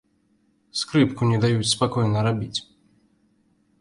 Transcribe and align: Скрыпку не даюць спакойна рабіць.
Скрыпку 0.79 1.29
не 1.31 1.37
даюць 1.45 1.69
спакойна 1.73 2.27
рабіць. 2.29 2.59